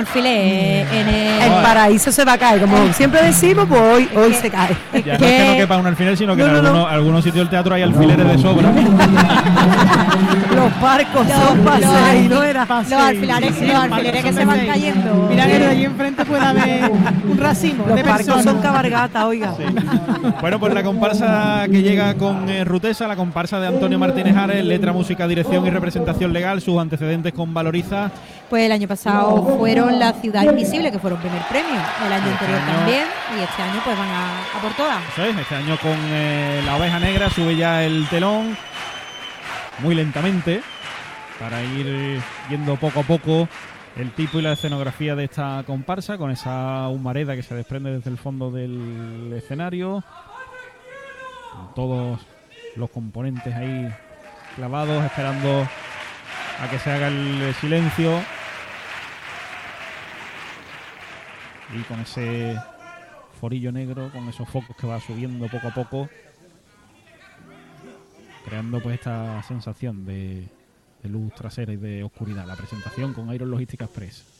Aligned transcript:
alfiler 0.00 0.86
en 0.92 1.08
el... 1.08 1.42
El 1.42 1.52
paraíso 1.62 2.10
se 2.12 2.24
va 2.24 2.32
a 2.34 2.38
caer, 2.38 2.60
como 2.60 2.92
siempre 2.92 3.22
decimos, 3.22 3.66
pues 3.68 3.80
hoy, 3.80 4.08
hoy 4.16 4.34
se 4.34 4.50
cae. 4.50 4.76
Ya 5.04 5.18
no 5.18 5.24
es 5.26 5.32
que 5.42 5.46
no 5.50 5.56
quepa 5.56 5.76
un 5.78 5.86
alfiler, 5.86 6.16
sino 6.16 6.34
que 6.36 6.42
No, 6.42 6.48
en 6.48 6.54
no, 6.54 6.62
no. 6.62 6.68
algunos, 6.68 6.92
algunos 6.92 7.24
sitios 7.24 7.44
del 7.44 7.50
teatro 7.50 7.74
hay 7.74 7.82
alfileres 7.82 8.26
de 8.26 8.38
sobra. 8.38 8.70
Los 10.54 10.80
barcos 10.80 11.26
Los- 11.26 11.36
son 11.36 11.58
paseos, 11.60 12.28
no 12.28 12.42
era 12.42 12.66
Los 12.68 12.92
alfileres, 12.92 13.60
los 13.62 13.74
alfileres 13.76 14.24
que 14.24 14.32
se 14.32 14.44
van 14.44 14.66
cayendo. 14.66 15.26
Mira 15.30 15.46
que 15.46 15.58
de 15.58 15.66
allí 15.66 15.84
enfrente 15.84 16.24
puede 16.24 16.44
haber 16.44 16.90
un 16.90 17.38
racimo 17.38 17.84
Los 17.86 17.96
de 17.96 18.02
barcos 18.02 18.42
son 18.42 18.60
cabargata, 18.60 19.26
oiga. 19.26 19.54
Bueno, 20.40 20.58
pues 20.60 20.74
la 20.74 20.82
comparsa 20.82 21.62
que 21.70 21.82
llega 21.82 22.14
con 22.14 22.48
eh, 22.50 22.64
Rutesa, 22.64 23.06
la 23.06 23.16
comparsa 23.16 23.60
de 23.60 23.68
Antonio 23.68 23.98
Martínez 23.98 24.36
Ares, 24.36 24.64
letra, 24.64 24.92
música, 24.92 25.26
dirección 25.28 25.66
y 25.66 25.70
representación 25.70 26.32
legal, 26.32 26.60
sus 26.60 26.78
antecedentes 26.78 27.32
con 27.32 27.54
Valoriza. 27.54 28.10
Pues 28.50 28.64
el 28.66 28.72
año 28.72 28.88
pasado 28.88 29.56
fueron 29.58 29.98
La 30.00 30.12
Ciudad 30.14 30.42
Invisible, 30.42 30.90
que 30.90 30.98
fueron 30.98 31.20
primer 31.20 31.40
premio. 31.48 31.80
El 32.04 32.12
año 32.12 32.24
Este 32.26 32.44
anterior 32.44 32.58
año- 32.60 32.76
también. 32.76 33.04
Y 33.38 33.42
este 33.42 33.62
año 33.62 33.80
pues 33.84 33.96
van 33.96 34.08
a, 34.08 34.40
a 34.58 34.60
por 34.60 34.72
todas. 34.72 34.98
Eso 35.12 35.24
es, 35.24 35.38
este 35.38 35.54
año 35.54 35.76
con 35.78 35.92
eh, 35.96 36.60
la 36.66 36.76
oveja 36.76 36.98
negra 36.98 37.30
sube 37.30 37.54
ya 37.54 37.84
el 37.84 38.06
telón 38.08 38.56
muy 39.78 39.94
lentamente 39.94 40.62
para 41.38 41.62
ir 41.62 41.86
eh, 41.88 42.20
viendo 42.48 42.74
poco 42.76 43.00
a 43.00 43.02
poco 43.04 43.48
el 43.96 44.10
tipo 44.12 44.38
y 44.38 44.42
la 44.42 44.52
escenografía 44.52 45.14
de 45.14 45.24
esta 45.24 45.62
comparsa 45.66 46.18
con 46.18 46.30
esa 46.30 46.88
humareda 46.88 47.34
que 47.36 47.42
se 47.42 47.54
desprende 47.54 47.90
desde 47.92 48.10
el 48.10 48.18
fondo 48.18 48.50
del 48.50 49.32
escenario 49.36 50.02
con 51.52 51.74
todos 51.74 52.20
los 52.76 52.90
componentes 52.90 53.54
ahí 53.54 53.88
clavados 54.56 55.04
esperando 55.04 55.66
a 56.62 56.68
que 56.68 56.78
se 56.78 56.90
haga 56.92 57.06
el 57.08 57.54
silencio 57.60 58.20
y 61.74 61.82
con 61.82 62.00
ese 62.00 62.56
forillo 63.40 63.72
negro 63.72 64.10
con 64.12 64.28
esos 64.28 64.48
focos 64.48 64.76
que 64.76 64.86
va 64.86 65.00
subiendo 65.00 65.48
poco 65.48 65.68
a 65.68 65.74
poco 65.74 66.08
creando 68.44 68.80
pues 68.80 68.96
esta 68.96 69.42
sensación 69.42 70.04
de, 70.04 70.48
luz 71.04 71.32
trasera 71.34 71.72
y 71.72 71.76
de 71.76 72.02
oscuridad. 72.02 72.46
La 72.46 72.56
presentación 72.56 73.14
con 73.14 73.32
Iron 73.32 73.50
Logística 73.50 73.84
Express 73.84 74.39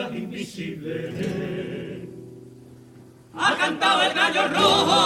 invisible. 0.00 1.12
Ha 3.34 3.56
cantado 3.56 4.02
el 4.02 4.14
gallo 4.14 4.48
rojo, 4.48 5.00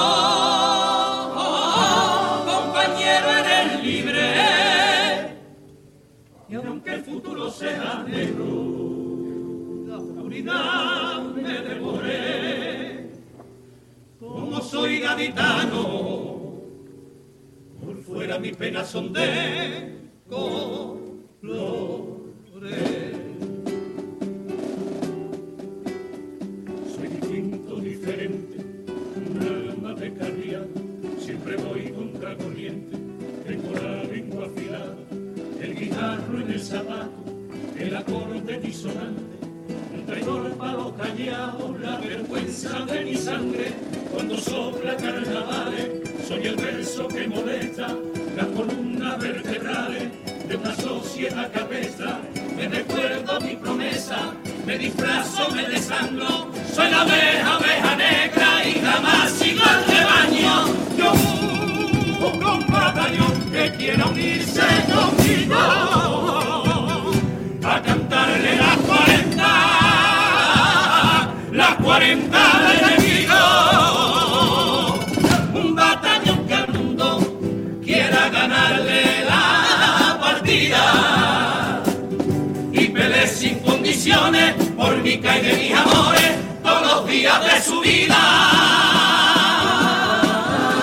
compañero 2.44 3.28
eres 3.30 3.82
libre. 3.84 4.34
Y 6.48 6.54
aunque 6.54 6.94
el 6.94 7.02
futuro 7.02 7.50
sea 7.50 8.04
negro, 8.06 8.46
la 9.88 9.96
oscuridad 9.96 11.22
me 11.34 11.60
devore. 11.62 13.10
Como 14.20 14.60
soy 14.60 15.00
gaditano, 15.00 16.62
por 17.84 18.02
fuera 18.02 18.38
mis 18.38 18.56
penas 18.56 18.88
son 18.88 19.12
de 19.12 19.98
colores. 20.28 21.06
Un 38.66 40.06
traidor 40.06 40.50
para 40.56 40.72
los 40.72 40.93
callados, 40.94 41.81
la 41.81 41.99
vergüenza 41.99 42.81
de 42.81 43.04
mi 43.04 43.15
sangre, 43.15 43.72
cuando 44.12 44.37
sopla 44.37 44.97
carnavales, 44.97 45.91
soy 46.27 46.49
el 46.49 46.56
verso 46.56 47.06
que 47.06 47.28
molesta, 47.28 47.94
las 48.37 48.47
columnas 48.47 49.21
vertebrales 49.21 50.10
de 50.49 50.56
una 50.56 50.75
sociedad 50.75 51.53
cabeza, 51.53 52.19
me 52.56 52.69
recuerdo 52.69 53.41
mi 53.41 53.55
promesa, 53.55 54.34
me 54.66 54.76
disfrazo, 54.78 55.49
me 55.53 55.69
desangro, 55.69 56.50
soy 56.75 56.91
la 56.91 57.03
abeja, 57.03 57.56
abeja 57.56 57.85
por 84.76 84.97
mi 85.03 85.10
y 85.10 85.19
de 85.19 85.56
mis 85.56 85.72
amores 85.72 86.32
todos 86.60 86.82
los 86.82 87.06
días 87.06 87.44
de 87.44 87.62
su 87.62 87.81
vida. 87.81 88.16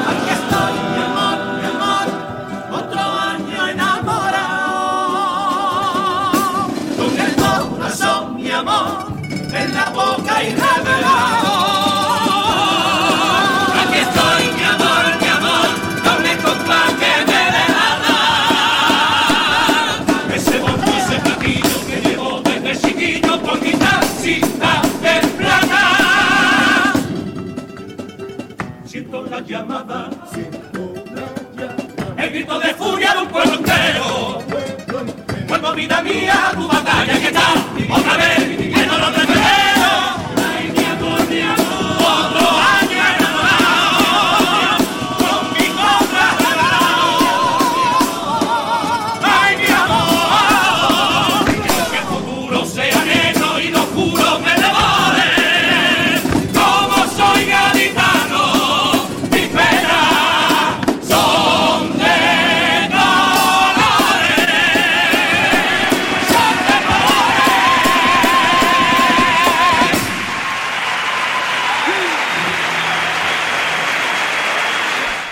Aquí 0.08 0.30
estoy, 0.31 0.74
mi 0.94 1.04
amor, 1.04 1.38
mi 1.59 1.66
amor, 1.66 2.08
otro 2.72 3.02
año 3.02 3.68
enamorado, 3.68 4.72
con 6.96 7.20
el 7.20 7.36
corazón, 7.36 8.36
mi 8.38 8.50
amor, 8.50 9.08
en 9.30 9.74
la 9.74 9.90
boca 9.90 10.42
y 10.42 10.50
revelado. 10.52 11.03
De 32.59 32.74
furia 32.75 33.14
de 33.14 33.19
un 33.22 33.28
pueblo 33.28 33.53
entero. 33.56 34.44
Vuelvo 35.47 35.74
vida 35.74 36.02
mía 36.02 36.50
a 36.50 36.52
tu 36.52 36.68
batalla 36.68 37.19
que 37.19 37.28
está 37.28 37.53
otra 37.90 38.18
vez 38.18 38.53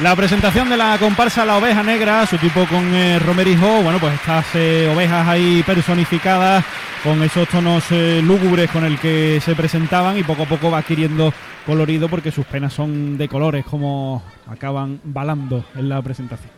La 0.01 0.15
presentación 0.15 0.67
de 0.67 0.77
la 0.77 0.97
comparsa 0.97 1.45
La 1.45 1.57
Oveja 1.57 1.83
Negra, 1.83 2.25
su 2.25 2.35
tipo 2.39 2.65
con 2.65 2.91
eh, 2.95 3.19
Romerijo, 3.19 3.83
bueno, 3.83 3.99
pues 3.99 4.15
estas 4.15 4.47
eh, 4.55 4.91
ovejas 4.91 5.27
ahí 5.27 5.61
personificadas 5.63 6.65
con 7.03 7.21
esos 7.21 7.47
tonos 7.47 7.83
eh, 7.91 8.19
lúgubres 8.23 8.71
con 8.71 8.83
el 8.83 8.97
que 8.97 9.39
se 9.45 9.55
presentaban 9.55 10.17
y 10.17 10.23
poco 10.23 10.41
a 10.41 10.45
poco 10.47 10.71
va 10.71 10.79
adquiriendo 10.79 11.31
colorido 11.67 12.09
porque 12.09 12.31
sus 12.31 12.47
penas 12.47 12.73
son 12.73 13.15
de 13.15 13.27
colores 13.27 13.63
como 13.63 14.23
acaban 14.47 14.99
balando 15.03 15.65
en 15.75 15.89
la 15.89 16.01
presentación. 16.01 16.49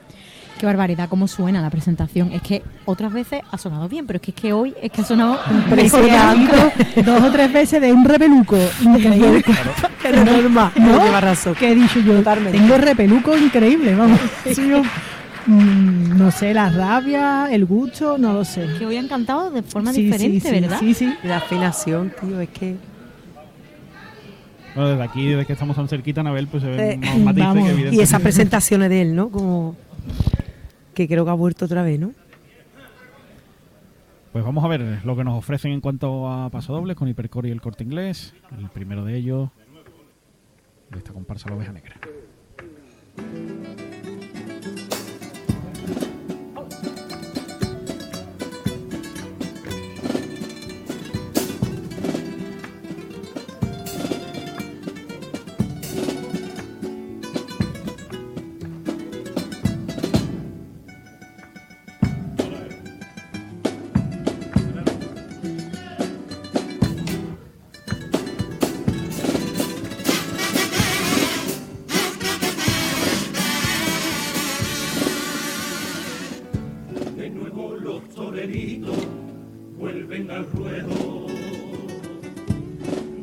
Qué 0.57 0.65
barbaridad, 0.67 1.09
cómo 1.09 1.27
suena 1.27 1.61
la 1.61 1.69
presentación. 1.69 2.31
Es 2.31 2.41
que 2.41 2.61
otras 2.85 3.11
veces 3.11 3.41
ha 3.51 3.57
sonado 3.57 3.89
bien, 3.89 4.05
pero 4.07 4.17
es 4.17 4.21
que, 4.21 4.31
es 4.31 4.35
que 4.35 4.53
hoy 4.53 4.73
es 4.81 4.91
que 4.91 5.01
ha 5.01 5.03
sonado 5.03 5.38
impresionante. 5.51 7.01
Dos 7.03 7.21
o 7.21 7.31
tres 7.31 7.51
veces 7.51 7.81
de 7.81 7.91
un 7.91 8.05
repeluco 8.05 8.57
increíble. 8.81 9.44
Pero 10.03 10.23
normal, 10.25 10.71
¿No? 10.75 10.97
no 10.97 11.03
lleva 11.05 11.21
razón. 11.21 11.55
que 11.55 11.71
he 11.71 11.75
dicho 11.75 12.00
yo, 12.01 12.15
Totalmente. 12.17 12.57
tengo 12.57 12.77
repeluco 12.77 13.38
increíble, 13.38 13.95
vamos. 13.95 14.19
Sido, 14.53 14.81
mm, 15.47 16.17
no 16.17 16.29
sé, 16.29 16.53
la 16.53 16.69
rabia, 16.69 17.47
el 17.50 17.65
gusto, 17.65 18.17
no 18.17 18.33
lo 18.33 18.44
sé. 18.45 18.67
Que 18.77 18.85
hoy 18.85 18.97
han 18.97 19.07
cantado 19.07 19.50
de 19.50 19.63
forma 19.63 19.91
Sí, 19.94 20.03
diferente, 20.03 20.39
sí, 20.41 20.55
sí, 20.55 20.61
¿verdad? 20.61 20.79
Sí, 20.79 20.94
sí. 20.94 21.13
La 21.23 21.38
afinación, 21.38 22.11
tío, 22.21 22.39
es 22.41 22.50
que. 22.50 22.75
Bueno, 24.75 24.89
desde 24.89 25.03
aquí, 25.03 25.27
desde 25.27 25.45
que 25.45 25.53
estamos 25.53 25.75
tan 25.75 25.88
cerquita, 25.88 26.21
Anabel, 26.21 26.47
pues 26.47 26.63
se 26.63 26.69
ven 26.69 27.03
Eh, 27.03 27.07
más 27.07 27.17
matices 27.35 27.47
vamos. 27.47 27.69
que 27.71 27.95
Y 27.95 28.00
esas 28.01 28.21
presentaciones 28.21 28.89
de 28.89 29.01
él, 29.01 29.15
¿no? 29.15 29.29
Como. 29.29 29.75
Que 30.93 31.07
creo 31.07 31.25
que 31.25 31.31
ha 31.31 31.35
vuelto 31.35 31.65
otra 31.65 31.83
vez, 31.83 31.99
¿no? 31.99 32.13
Pues 34.31 34.43
vamos 34.43 34.63
a 34.63 34.67
ver 34.67 35.01
lo 35.05 35.15
que 35.15 35.23
nos 35.23 35.37
ofrecen 35.37 35.71
en 35.71 35.81
cuanto 35.81 36.27
a 36.27 36.49
pasodobles 36.49 36.97
con 36.97 37.07
Hipercore 37.07 37.49
y 37.49 37.51
el 37.51 37.61
corte 37.61 37.83
inglés. 37.83 38.33
El 38.57 38.69
primero 38.69 39.05
de 39.05 39.15
ellos, 39.15 39.49
de 40.89 40.97
esta 40.97 41.13
comparsa 41.13 41.49
La 41.49 41.55
Oveja 41.55 41.71
Negra. 41.71 41.95
Vuelven 79.77 80.29
al 80.29 80.45
ruedo. 80.51 81.27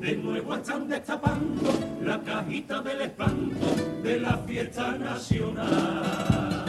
De 0.00 0.17
nuevo 0.17 0.55
están 0.55 0.88
destapando 0.88 1.78
la 2.02 2.19
cajita 2.22 2.81
del 2.81 3.02
espanto 3.02 3.67
de 4.02 4.19
la 4.19 4.38
fiesta 4.38 4.93
nacional. 4.93 6.64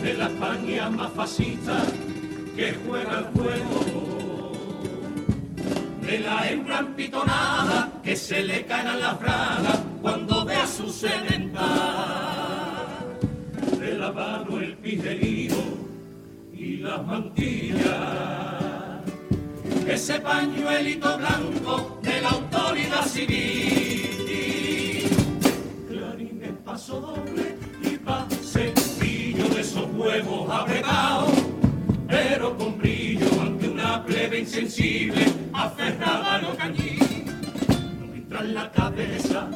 De 0.00 0.14
la 0.14 0.26
España 0.26 0.90
más 0.90 1.10
fascista 1.12 1.82
que 2.54 2.76
juega 2.86 3.18
el 3.18 3.24
juego. 3.24 4.52
De 6.06 6.20
la 6.20 6.48
hembra 6.48 6.78
empitonada 6.80 7.90
que 8.04 8.14
se 8.14 8.44
le 8.44 8.64
caen 8.64 9.00
las 9.00 9.18
bragas 9.18 9.82
cuando 10.00 10.44
ve 10.44 10.54
a 10.54 10.66
su 10.68 10.88
semental 10.88 12.14
de 13.80 13.98
la 13.98 14.12
mano 14.12 14.60
el 14.60 14.76
pijerino 14.76 15.56
y 15.56 15.73
las 16.84 17.04
mantillas. 17.06 17.80
Ese 19.86 20.20
pañuelito 20.20 21.16
blanco 21.16 21.98
de 22.02 22.20
la 22.20 22.28
autoridad 22.28 23.06
civil. 23.06 24.10
Clarines, 25.88 26.52
paso 26.64 27.00
doble 27.00 27.56
y 27.82 27.96
pasecillo 27.96 29.48
de 29.48 29.60
esos 29.62 29.88
huevos 29.94 30.50
apretados, 30.50 31.32
pero 32.06 32.56
con 32.56 32.76
brillo 32.78 33.28
ante 33.40 33.68
una 33.68 34.04
plebe 34.04 34.40
insensible 34.40 35.24
aferrada 35.54 36.34
a 36.34 36.38
lo 36.42 36.54
cañín. 36.54 37.24
No 37.98 38.14
entra 38.14 38.40
en 38.40 38.54
la 38.54 38.70
cabeza 38.70 39.48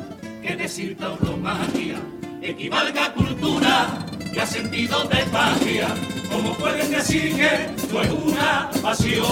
que 0.42 0.56
decir 0.56 0.96
tauromaquia 0.96 1.98
equivalga 2.40 3.06
a 3.06 3.12
cultura 3.12 4.06
y 4.38 4.40
a 4.40 4.46
sentido 4.46 5.05
de 5.05 5.17
patria. 5.32 5.88
Como 6.31 6.55
pueden 6.55 6.90
decir 6.93 7.35
que 7.35 7.73
esto 7.76 8.02
es 8.02 8.11
una 8.11 8.70
pasión? 8.81 9.26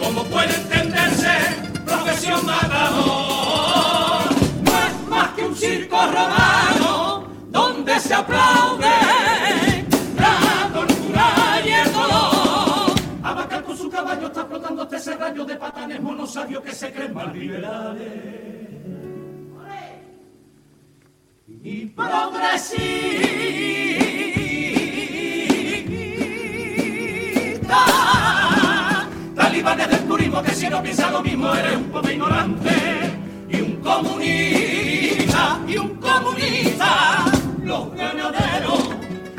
como 0.00 0.24
puede 0.24 0.54
entenderse 0.54 1.30
profesión 1.84 2.44
matador? 2.44 4.24
No 4.62 4.72
es 4.86 5.08
más 5.08 5.28
que 5.30 5.46
un 5.46 5.56
circo 5.56 5.96
romano 6.06 7.28
donde 7.50 8.00
se 8.00 8.14
aplaude 8.14 8.90
la 10.18 10.70
tortura 10.72 11.60
y 11.64 11.70
el 11.70 11.92
dolor. 11.92 12.94
Abacal 13.22 13.62
con 13.62 13.78
su 13.78 13.88
caballo 13.88 14.26
está 14.26 14.44
flotando 14.44 14.82
este 14.82 14.98
serrallo 14.98 15.44
de 15.44 15.56
patanes 15.56 16.00
monos 16.00 16.32
sabios 16.32 16.62
que 16.62 16.72
se 16.72 16.92
creen 16.92 17.14
más 17.14 17.32
liberales 17.32 18.12
y 21.62 21.86
progresista. 21.86 24.15
Talibanes 29.56 29.88
del 29.88 30.06
turismo 30.06 30.42
que 30.42 30.54
si 30.54 30.68
no 30.68 30.82
piensa 30.82 31.10
lo 31.10 31.22
mismo 31.22 31.54
eres 31.54 31.76
un 31.76 31.84
poco 31.84 32.10
ignorante 32.10 32.70
y 33.48 33.60
un 33.62 33.76
comunista 33.76 35.58
y 35.66 35.78
un 35.78 35.96
comunista. 35.96 37.24
Los 37.64 37.94
ganaderos 37.94 38.90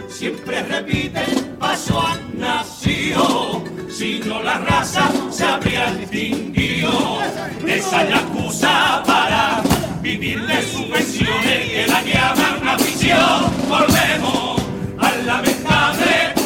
siempre 0.09 0.63
repiten 0.63 1.55
paso 1.59 2.01
a 2.01 2.17
nació. 2.33 3.61
Si 3.91 4.19
no 4.25 4.41
la 4.41 4.57
raza 4.57 5.07
se 5.29 5.43
habría 5.45 5.91
distinguido. 5.91 7.19
Esa 7.67 8.03
es 8.03 8.09
excusa 8.09 9.03
para 9.05 9.61
vivir 10.01 10.43
de 10.47 10.63
subvenciones 10.63 11.69
que 11.69 11.85
la 11.87 12.01
llaman 12.01 12.67
afición. 12.67 13.51
Volvemos 13.69 14.63
al 14.97 15.27
lamentable 15.27 16.36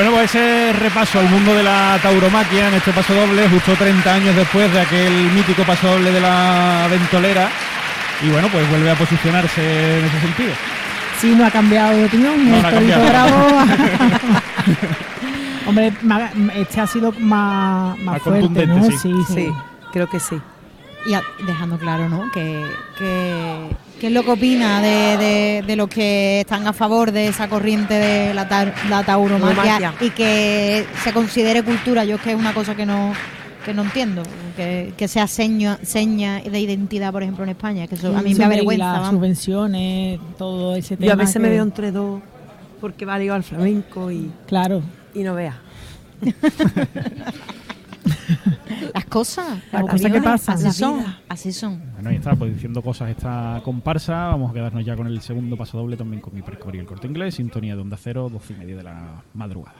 Bueno, 0.00 0.14
pues 0.14 0.34
ese 0.34 0.72
repaso 0.72 1.20
al 1.20 1.28
mundo 1.28 1.54
de 1.54 1.62
la 1.62 1.98
tauromaquia 2.02 2.68
en 2.68 2.74
este 2.74 2.90
paso 2.90 3.12
doble, 3.12 3.46
justo 3.50 3.74
30 3.74 4.14
años 4.14 4.34
después 4.34 4.72
de 4.72 4.80
aquel 4.80 5.12
mítico 5.32 5.62
paso 5.62 5.88
doble 5.88 6.10
de 6.10 6.20
la 6.22 6.86
ventolera. 6.90 7.50
Y 8.22 8.30
bueno, 8.30 8.48
pues 8.48 8.66
vuelve 8.70 8.90
a 8.90 8.94
posicionarse 8.94 9.98
en 9.98 10.04
ese 10.06 10.20
sentido. 10.20 10.52
Sí, 11.20 11.34
no 11.36 11.44
ha 11.44 11.50
cambiado 11.50 11.98
de 11.98 12.06
opinión. 12.06 12.50
No, 12.50 12.62
no 12.62 12.66
ha 12.66 12.70
cambiado. 12.70 13.06
Bravo. 13.06 13.58
Hombre, 15.66 15.92
este 16.54 16.80
ha 16.80 16.86
sido 16.86 17.12
más, 17.18 17.98
más 17.98 18.06
Más 18.06 18.22
fuerte, 18.22 18.40
contundente, 18.40 18.74
¿no? 18.74 18.98
Sí, 18.98 19.12
sí. 19.26 19.34
Sí, 19.34 19.52
creo 19.92 20.08
que 20.08 20.18
sí. 20.18 20.40
Y 21.06 21.14
a- 21.14 21.22
dejando 21.46 21.78
claro, 21.78 22.08
¿no? 22.08 22.30
Que, 22.30 22.62
que, 22.98 23.68
que 24.00 24.06
es 24.08 24.12
lo 24.12 24.22
que 24.22 24.30
opina 24.32 24.82
de, 24.82 25.16
de, 25.16 25.64
de 25.66 25.76
los 25.76 25.88
que 25.88 26.40
están 26.40 26.66
a 26.66 26.72
favor 26.72 27.10
de 27.10 27.28
esa 27.28 27.48
corriente 27.48 27.94
de 27.94 28.34
la, 28.34 28.48
tar- 28.48 28.74
la 28.90 29.02
tauromaquia 29.02 29.94
y 30.00 30.10
que 30.10 30.84
se 31.02 31.12
considere 31.12 31.62
cultura. 31.62 32.04
Yo 32.04 32.16
es 32.16 32.22
que 32.22 32.30
es 32.32 32.36
una 32.36 32.52
cosa 32.52 32.74
que 32.74 32.84
no 32.86 33.12
que 33.64 33.74
no 33.74 33.82
entiendo, 33.82 34.22
que, 34.56 34.94
que 34.96 35.06
sea 35.06 35.26
seña, 35.26 35.78
seña 35.82 36.40
de 36.40 36.58
identidad, 36.60 37.12
por 37.12 37.22
ejemplo, 37.22 37.44
en 37.44 37.50
España, 37.50 37.86
que 37.86 37.94
eso 37.94 38.16
a 38.16 38.22
mí 38.22 38.34
me 38.34 38.44
avergüenza. 38.46 39.00
Las 39.00 39.10
subvenciones, 39.10 40.18
todo 40.38 40.74
ese 40.74 40.96
tema. 40.96 41.06
Yo 41.08 41.12
a 41.12 41.16
veces 41.16 41.42
me 41.42 41.50
veo 41.50 41.62
entre 41.62 41.92
dos 41.92 42.20
porque 42.80 43.04
va 43.04 43.18
ligado 43.18 43.36
al 43.36 43.42
flamenco 43.44 44.10
y, 44.10 44.30
Claro. 44.46 44.80
y 45.14 45.22
no 45.22 45.34
veas. 45.34 45.56
Las 48.94 49.04
cosas, 49.06 49.58
Las 49.72 49.82
cosas 49.82 50.12
que 50.12 50.22
pasan. 50.22 50.54
así 50.54 50.70
son, 50.72 51.04
así 51.28 51.52
son. 51.52 51.82
Bueno, 51.94 52.10
ahí 52.10 52.16
está, 52.16 52.34
pues 52.34 52.54
diciendo 52.54 52.82
cosas 52.82 53.10
esta 53.10 53.60
comparsa. 53.64 54.28
Vamos 54.28 54.50
a 54.50 54.54
quedarnos 54.54 54.84
ya 54.84 54.96
con 54.96 55.06
el 55.06 55.20
segundo 55.20 55.56
paso 55.56 55.78
doble 55.78 55.96
también 55.96 56.20
con 56.20 56.36
Hipercore 56.36 56.78
y 56.78 56.80
el 56.80 56.86
corte 56.86 57.06
inglés. 57.06 57.34
Sintonía 57.34 57.74
de 57.74 57.82
onda 57.82 57.96
cero, 57.96 58.28
12 58.30 58.52
y 58.52 58.56
media 58.56 58.76
de 58.76 58.82
la 58.82 59.22
madrugada. 59.34 59.76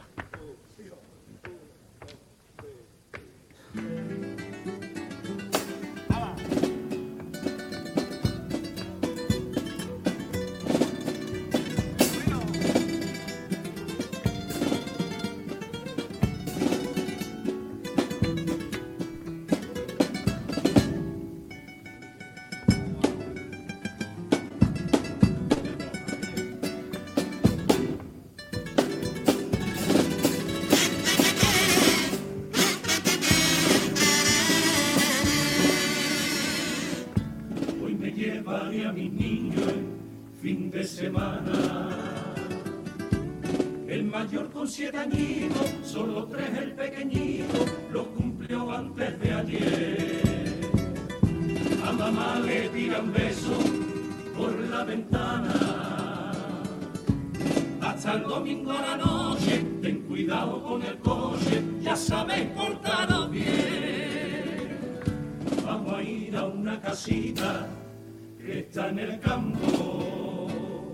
Que 68.51 68.59
está 68.61 68.89
en 68.89 68.99
el 68.99 69.21
campo. 69.21 70.89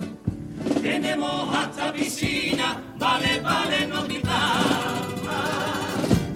Tenemos 0.82 1.56
hasta 1.56 1.90
piscina, 1.90 2.82
vale, 2.98 3.40
vale, 3.40 3.86
no 3.86 4.06
quitarla. 4.06 5.40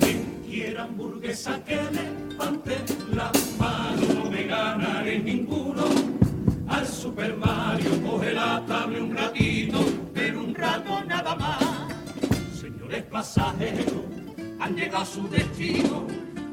Quien 0.01 0.43
quiera 0.49 0.85
hamburguesa 0.85 1.63
que 1.65 1.77
levante 1.77 2.77
la 3.13 3.31
mano, 3.59 4.03
no 4.15 4.31
me 4.31 4.45
ganaré 4.45 5.19
ninguno. 5.19 5.85
Al 6.69 6.87
Super 6.87 7.37
Mario 7.37 7.91
coge 8.03 8.33
la 8.33 8.65
tabla 8.67 9.03
un 9.03 9.15
ratito, 9.15 9.79
pero 10.15 10.41
un 10.41 10.55
rato 10.55 11.05
nada 11.05 11.35
más. 11.37 11.63
Señores 12.59 13.03
pasajeros, 13.05 14.05
han 14.59 14.75
llegado 14.75 15.03
a 15.03 15.07
su 15.07 15.29
destino. 15.29 16.07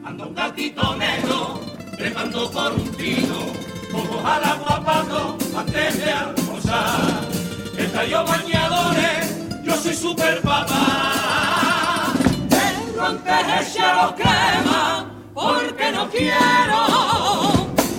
Anda 0.03 0.25
un 0.25 0.35
gatito 0.35 0.95
negro, 0.97 1.61
trepando 1.97 2.51
por 2.51 2.73
un 2.73 2.91
tino. 2.97 3.76
Agua 3.97 4.83
pato, 4.85 5.37
antes 5.57 5.97
de 5.97 6.11
almorzar. 6.11 7.27
Yo 8.09 8.25
bañadores, 8.25 9.63
yo 9.63 9.75
soy 9.75 9.93
super 9.93 10.41
papá. 10.41 12.13
Pero 12.49 13.05
antes 13.05 13.75
echa 13.75 14.15
crema, 14.15 15.11
porque 15.33 15.91
no 15.91 16.09
quiero 16.09 16.81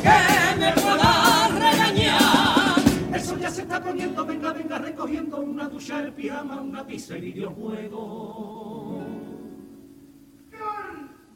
que 0.03 0.19
me 0.59 0.73
pueda 0.73 1.49
regañar. 1.49 2.79
El 3.13 3.23
sol 3.23 3.41
ya 3.41 3.51
se 3.51 3.63
está 3.63 3.83
poniendo, 3.83 4.25
venga, 4.25 4.53
venga, 4.53 4.79
recogiendo 4.79 5.39
una 5.39 5.69
ducha, 5.69 6.01
el 6.01 6.13
pijama, 6.13 6.61
una 6.61 6.87
pizza 6.87 7.17
y 7.17 7.21
videojuego. 7.21 9.05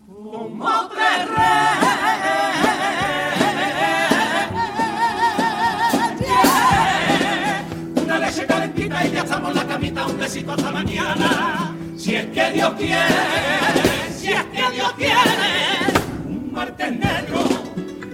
Como 0.06 0.81
un 10.06 10.18
besito 10.18 10.52
hasta 10.52 10.70
mañana. 10.70 11.74
Si 11.96 12.14
es 12.14 12.26
que 12.26 12.50
Dios 12.52 12.72
quiere, 12.74 14.12
si 14.16 14.32
es 14.32 14.44
que 14.44 14.70
Dios 14.74 14.92
quiere. 14.96 16.00
Un 16.26 16.52
martes 16.52 16.92
negro, 16.92 17.44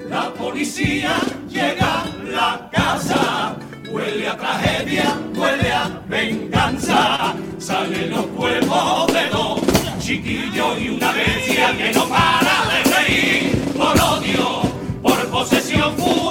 la 0.09 0.31
policía 0.35 1.17
llega 1.49 2.03
a 2.03 2.07
la 2.25 2.71
casa. 2.71 3.57
Huele 3.91 4.29
a 4.29 4.37
tragedia, 4.37 5.17
huele 5.35 5.73
a 5.73 6.03
venganza. 6.09 7.35
Salen 7.59 8.11
los 8.11 8.27
cuervos 8.27 9.13
de 9.13 9.27
dos 9.29 9.61
chiquillos 9.99 10.81
y 10.81 10.91
una 10.91 11.13
bestia 11.13 11.77
que 11.77 11.93
no 11.93 12.07
para 12.09 12.57
de 12.71 12.91
reír. 12.97 13.73
Por 13.77 13.99
odio, 13.99 14.63
por 15.03 15.29
posesión, 15.31 15.97
furia 15.97 16.28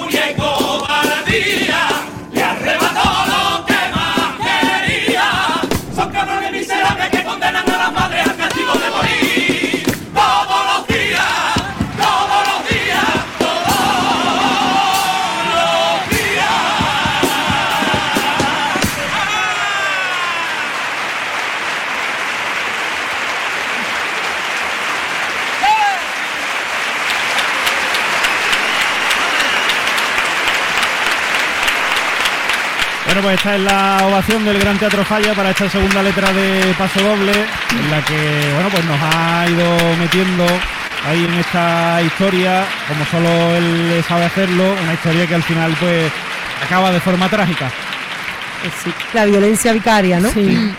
Bueno, 33.20 33.30
pues 33.30 33.38
esta 33.38 33.56
es 33.56 33.62
la 33.62 34.06
ovación 34.06 34.44
del 34.44 34.58
Gran 34.60 34.78
Teatro 34.78 35.04
Falla 35.04 35.34
para 35.34 35.50
esta 35.50 35.68
segunda 35.68 36.04
letra 36.04 36.32
de 36.32 36.72
Paso 36.78 37.00
Doble, 37.00 37.32
en 37.32 37.90
la 37.90 38.00
que, 38.04 38.52
bueno, 38.54 38.68
pues 38.70 38.84
nos 38.84 38.96
ha 39.02 39.44
ido 39.48 39.96
metiendo 39.98 40.44
ahí 41.04 41.24
en 41.24 41.34
esta 41.34 42.00
historia, 42.00 42.64
como 42.86 43.04
solo 43.06 43.28
él 43.56 44.04
sabe 44.06 44.24
hacerlo, 44.26 44.72
una 44.84 44.94
historia 44.94 45.26
que 45.26 45.34
al 45.34 45.42
final, 45.42 45.74
pues, 45.80 46.12
acaba 46.64 46.92
de 46.92 47.00
forma 47.00 47.28
trágica. 47.28 47.66
Eh, 47.66 48.70
sí, 48.84 48.92
la 49.12 49.24
violencia 49.24 49.72
vicaria, 49.72 50.20
¿no? 50.20 50.30
Sí. 50.30 50.72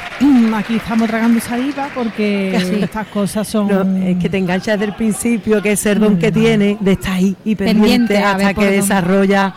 Aquí 0.56 0.78
estamos 0.78 1.10
tragando 1.10 1.42
saliva 1.42 1.90
porque 1.94 2.58
Sí. 2.70 2.80
estas 2.82 3.08
cosas 3.08 3.48
son. 3.50 3.68
No, 3.68 4.08
es 4.08 4.18
que 4.18 4.30
te 4.30 4.38
enganchas 4.38 4.80
desde 4.80 4.86
el 4.92 4.96
principio, 4.96 5.62
que 5.62 5.74
es 5.74 5.86
el 5.86 6.00
don 6.00 6.18
que 6.18 6.32
tiene, 6.32 6.78
de 6.80 6.94
estar 6.94 7.14
ahí 7.14 7.36
y 7.44 7.56
pendiente, 7.56 8.16
Pendiente, 8.16 8.18
a 8.24 8.38
ver 8.38 8.46
hasta 8.48 8.54
por 8.56 8.64
que 8.64 8.70
dónde. 8.70 8.82
desarrolla 8.82 9.54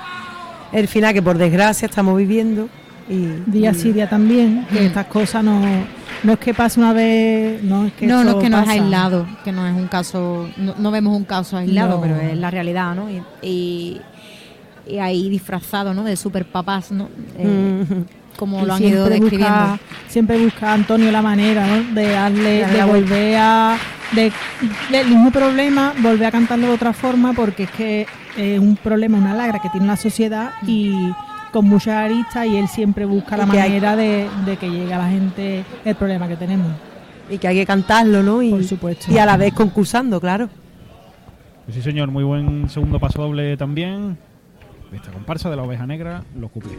el 0.72 0.88
final 0.88 1.12
que 1.14 1.22
por 1.22 1.38
desgracia 1.38 1.86
estamos 1.86 2.16
viviendo. 2.16 2.68
Y, 3.08 3.26
Día 3.50 3.72
y- 3.72 3.74
sí, 3.74 3.92
día 3.92 4.08
también, 4.08 4.64
que 4.72 4.80
Mm. 4.80 4.84
estas 4.86 5.06
cosas 5.06 5.42
no, 5.44 5.60
no 6.22 6.32
es 6.32 6.38
que 6.38 6.54
pase 6.54 6.78
una 6.80 6.92
vez, 6.92 7.62
no 7.62 7.86
es 7.86 7.92
que 7.94 8.06
No, 8.06 8.22
no 8.24 8.30
es 8.30 8.36
que 8.36 8.48
no 8.48 8.60
es 8.60 8.68
aislado, 8.68 9.26
que 9.44 9.50
no 9.52 9.66
es 9.66 9.74
un 9.74 9.88
caso, 9.88 10.48
no, 10.56 10.74
no 10.78 10.90
vemos 10.92 11.16
un 11.16 11.24
caso 11.24 11.56
aislado, 11.56 11.96
No. 11.96 12.00
pero 12.00 12.16
es 12.20 12.38
la 12.38 12.50
realidad, 12.50 12.94
¿no? 12.94 13.10
Y, 13.10 13.20
y, 13.42 14.00
y 14.86 14.98
ahí 14.98 15.28
disfrazado, 15.28 15.92
¿no? 15.94 16.04
De 16.04 16.16
super 16.16 16.44
papás, 16.46 16.92
¿no? 16.92 17.08
Eh, 17.38 17.84
Mm. 17.90 18.04
como 18.38 18.62
Y 18.62 18.66
lo 18.66 18.72
han 18.74 18.82
ido 18.82 18.90
siempre 19.06 19.20
describiendo. 19.20 19.58
busca, 19.60 19.80
siempre 20.08 20.38
busca 20.44 20.72
Antonio 20.72 21.10
la 21.12 21.22
manera 21.22 21.66
¿no? 21.66 21.94
de 21.94 22.08
darle, 22.08 22.66
de 22.66 22.78
la 22.78 22.86
volver 22.86 23.36
a 23.38 23.76
de, 24.14 24.32
del 24.90 25.06
mismo 25.08 25.30
problema, 25.30 25.92
volver 26.02 26.26
a 26.26 26.30
cantarlo 26.30 26.68
de 26.68 26.74
otra 26.74 26.92
forma, 26.92 27.32
porque 27.32 27.64
es 27.64 27.70
que 27.70 28.06
es 28.36 28.58
un 28.58 28.76
problema, 28.76 29.18
una 29.18 29.34
lagra 29.34 29.58
que 29.60 29.68
tiene 29.70 29.86
la 29.86 29.96
sociedad 29.96 30.50
y 30.66 30.92
con 31.52 31.66
muchas 31.66 31.94
aristas 31.96 32.46
y 32.46 32.56
él 32.56 32.66
siempre 32.68 33.04
busca 33.04 33.36
la 33.36 33.44
manera 33.46 33.94
de, 33.94 34.26
de 34.46 34.56
que 34.56 34.70
llegue 34.70 34.92
a 34.94 34.98
la 34.98 35.08
gente 35.10 35.64
el 35.84 35.94
problema 35.94 36.26
que 36.28 36.36
tenemos. 36.36 36.72
y 37.30 37.38
que 37.38 37.46
hay 37.48 37.56
que 37.56 37.66
cantarlo, 37.66 38.22
¿no? 38.22 38.42
Y, 38.42 38.50
Por 38.50 38.64
supuesto. 38.64 39.12
y 39.12 39.18
a 39.18 39.26
la 39.26 39.36
vez 39.36 39.52
concursando, 39.52 40.20
claro. 40.20 40.48
Pues 41.64 41.76
sí, 41.76 41.82
señor, 41.82 42.10
muy 42.10 42.24
buen 42.24 42.68
segundo 42.70 42.98
paso 42.98 43.22
doble 43.22 43.56
también. 43.56 44.16
Esta 44.92 45.10
comparsa 45.10 45.48
de 45.48 45.56
la 45.56 45.62
oveja 45.62 45.86
negra, 45.86 46.22
los 46.38 46.50
cuplés. 46.50 46.76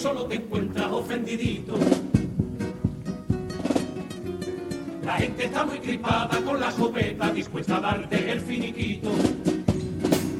Solo 0.00 0.24
te 0.24 0.36
encuentras 0.36 0.90
ofendidito. 0.90 1.74
La 5.04 5.12
gente 5.18 5.44
está 5.44 5.66
muy 5.66 5.78
gripada 5.78 6.40
con 6.40 6.58
la 6.58 6.70
escopeta, 6.70 7.30
dispuesta 7.30 7.76
a 7.76 7.80
darte 7.80 8.32
el 8.32 8.40
finiquito. 8.40 9.10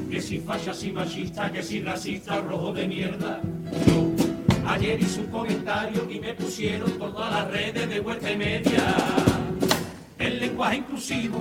Que 0.09 0.19
si 0.19 0.39
fachas 0.39 0.83
y 0.83 0.91
machista, 0.91 1.51
que 1.51 1.61
si 1.61 1.79
racista, 1.79 2.41
rojo 2.41 2.73
de 2.73 2.87
mierda. 2.87 3.39
Yo 3.85 4.09
ayer 4.67 4.99
hice 4.99 5.19
un 5.19 5.27
comentario 5.27 6.09
y 6.09 6.19
me 6.19 6.33
pusieron 6.33 6.89
por 6.93 7.13
todas 7.13 7.31
las 7.31 7.51
redes 7.51 7.87
de 7.87 7.99
vuelta 7.99 8.35
media. 8.35 8.95
El 10.17 10.39
lenguaje 10.39 10.77
inclusivo 10.77 11.39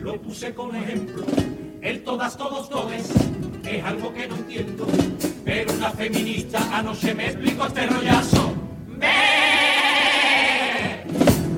lo 0.00 0.18
puse 0.22 0.54
como 0.54 0.72
ejemplo. 0.72 1.26
El 1.82 2.02
todas, 2.04 2.38
todos, 2.38 2.70
todes 2.70 3.10
es 3.66 3.84
algo 3.84 4.14
que 4.14 4.28
no 4.28 4.36
entiendo. 4.36 4.86
Pero 5.50 5.72
una 5.72 5.90
feminista 5.90 6.60
anoche 6.72 7.12
me 7.12 7.26
explicó 7.26 7.66
este 7.66 7.84
rollazo. 7.88 8.54
¡Ve! 8.98 9.08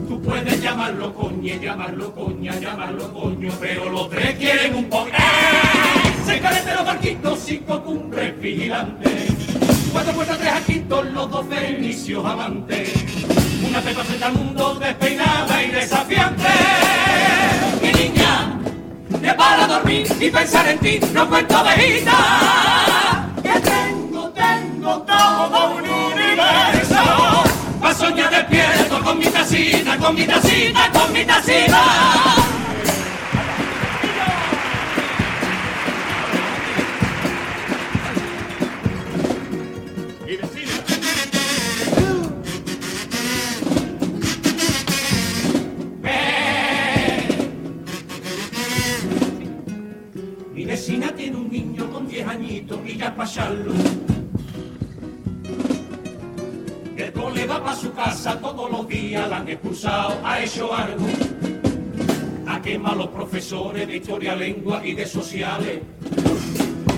Tú 0.09 0.23
puedes 0.23 0.63
llamarlo 0.63 1.13
coñe, 1.13 1.59
llamarlo 1.61 2.15
coña, 2.15 2.59
llamarlo 2.59 3.13
coño, 3.13 3.53
pero 3.61 3.91
los 3.91 4.09
tres 4.09 4.37
quieren 4.37 4.77
un 4.77 4.87
poco. 4.87 5.11
Se 6.25 6.41
caen 6.41 6.65
de 6.65 6.75
los 6.75 6.87
barquitos, 6.87 7.39
cinco 7.45 7.85
cumbres 7.85 8.41
vigilantes. 8.41 9.31
Cuatro 9.93 10.15
puertas, 10.15 10.39
tres 10.39 10.53
al 10.53 10.63
quinto, 10.63 11.03
los 11.03 11.31
dos 11.31 11.47
fenicios 11.49 12.25
amantes. 12.25 12.95
Una 13.69 13.83
pepa 13.83 14.05
frente 14.05 14.25
al 14.25 14.33
mundo 14.33 14.75
despeinada 14.77 15.63
y 15.63 15.71
desafiante. 15.71 16.49
Mi 17.83 17.93
niña, 17.93 18.59
de 19.21 19.35
para 19.35 19.67
dormir 19.67 20.07
y 20.19 20.31
pensar 20.31 20.67
en 20.67 20.79
ti 20.79 20.99
no 21.13 21.29
cuento 21.29 21.59
abejita. 21.59 22.63
Todo 25.01 25.75
un 25.77 25.89
universo. 25.89 27.03
Pa' 27.81 27.95
soñar 27.95 28.31
despierto 28.31 29.03
con 29.03 29.19
mi 29.19 29.27
tacita, 29.27 29.97
con 29.97 30.15
mi 30.15 30.27
tacita, 30.27 30.91
con 30.93 31.13
mi 31.13 31.25
tacita. 31.25 31.83
Mi 50.55 50.67
vecina 50.67 51.13
tiene 51.13 51.37
un 51.37 51.51
niño 51.51 51.91
con 51.91 52.07
10 52.07 52.29
añitos 52.29 52.79
y 52.87 52.97
ya 52.97 53.15
pa' 53.17 53.27
va 57.53 57.65
pa' 57.65 57.77
su 57.77 57.93
casa 57.93 58.39
todos 58.39 58.71
los 58.71 58.89
días, 58.89 59.29
la 59.29 59.37
han 59.39 59.49
expulsado, 59.49 60.19
ha 60.25 60.41
hecho 60.41 60.75
algo. 60.75 61.07
Ha 62.47 62.63
quemado 62.63 62.97
los 62.97 63.09
profesores 63.09 63.87
de 63.87 63.97
historia, 63.97 64.35
lengua 64.35 64.81
y 64.85 64.95
de 64.95 65.07
sociales. 65.07 65.81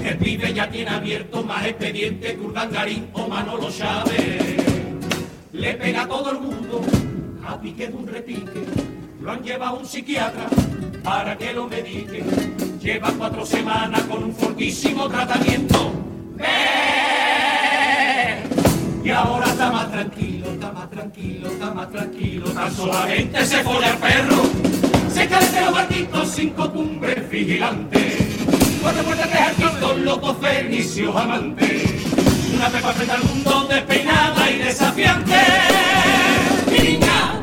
El 0.05 0.19
pibe 0.19 0.53
ya 0.53 0.71
tiene 0.71 0.91
abierto 0.91 1.43
más 1.43 1.67
expedientes 1.67 2.35
que 2.35 2.41
Urdangarín 2.41 3.09
o 3.15 3.27
Manolo 3.27 3.71
Chávez. 3.71 4.57
Le 5.53 5.75
pega 5.75 6.03
a 6.03 6.09
todo 6.09 6.31
el 6.33 6.41
mundo 6.41 6.83
a 7.47 7.61
pique 7.61 7.89
de 7.89 7.95
un 7.95 8.07
repique. 8.07 8.65
Lo 9.21 9.33
han 9.33 9.43
llevado 9.43 9.77
a 9.77 9.79
un 9.81 9.87
psiquiatra 9.87 10.47
para 11.03 11.37
que 11.37 11.53
lo 11.53 11.67
medique. 11.67 12.23
Lleva 12.81 13.11
cuatro 13.17 13.47
semanas 13.47 14.03
con 14.03 14.25
un 14.25 14.35
fortísimo 14.35 15.09
tratamiento. 15.09 15.93
¡Ve! 16.37 16.75
Y 19.05 19.11
ahora 19.11 19.45
está 19.45 19.71
más 19.71 19.93
tranquilo, 19.93 20.34
está 20.65 20.73
más 20.73 20.91
tranquilo, 20.91 21.49
está 21.49 21.75
más 21.75 21.91
tranquilo. 21.91 22.51
Tan 22.51 22.75
solamente 22.75 23.47
se 23.47 23.63
folla 23.63 23.91
el 23.91 23.97
perro. 23.99 24.43
Se 25.13 25.27
de 25.27 25.61
los 25.61 25.73
barquitos, 25.73 26.31
cinco 26.31 26.73
cumbres 26.73 27.31
vigilantes. 27.31 28.15
Cuatro 28.81 29.03
puertas, 29.05 29.29
tres 29.31 29.41
artistas, 29.41 29.97
locos 29.99 30.37
fenicios 30.41 31.15
amantes. 31.15 31.83
Una 32.55 32.69
pepa 32.69 32.93
frente 32.93 33.13
al 33.13 33.25
mundo 33.25 33.67
despeinada 33.69 34.51
y 34.51 34.59
desafiante. 34.59 35.37
Mi 36.71 36.79
niña, 36.79 37.43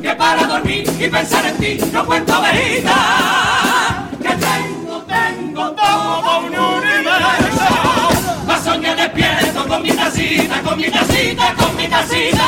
que 0.00 0.14
para 0.14 0.46
dormir 0.46 0.84
y 0.98 1.08
pensar 1.08 1.46
en 1.46 1.56
ti 1.56 1.78
no 1.92 2.06
cuento 2.06 2.40
verita. 2.40 4.08
Que 4.22 4.28
tengo, 4.28 5.02
tengo 5.02 5.70
todo 5.72 6.38
un 6.38 6.54
universo. 6.54 8.46
Pa' 8.46 8.58
soñar 8.58 8.96
despierto 8.96 9.41
con 9.82 9.90
mi 9.90 9.96
tacita, 9.96 10.62
con 10.62 10.76
mi 10.78 10.84
tacita, 10.90 11.54
con 11.54 11.76
mi 11.76 11.88
tacita. 11.88 12.44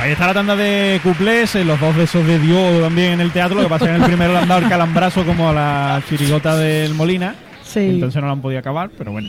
Ahí 0.00 0.12
está 0.12 0.26
la 0.28 0.34
tanda 0.34 0.56
de 0.56 1.00
cuplés, 1.02 1.54
eh, 1.56 1.64
los 1.64 1.78
dos 1.80 1.94
besos 1.96 2.24
de 2.26 2.38
Dios 2.38 2.80
también 2.80 3.12
en 3.14 3.20
el 3.20 3.32
teatro. 3.32 3.56
Lo 3.56 3.64
que 3.64 3.68
pasa 3.68 3.84
es 3.86 3.90
que 3.90 3.96
en 3.96 4.02
el 4.02 4.08
primero 4.08 4.32
le 4.32 4.38
han 4.38 4.48
dado 4.48 4.60
el 4.62 4.68
calambrazo 4.68 5.24
como 5.26 5.48
a 5.50 5.52
la 5.52 6.02
chirigota 6.08 6.56
del 6.56 6.94
Molina. 6.94 7.34
Sí. 7.64 7.80
Entonces 7.80 8.20
no 8.20 8.28
lo 8.28 8.32
han 8.32 8.40
podido 8.40 8.60
acabar, 8.60 8.88
pero 8.96 9.12
bueno. 9.12 9.28